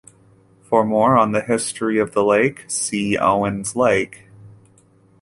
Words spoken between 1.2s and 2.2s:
the history of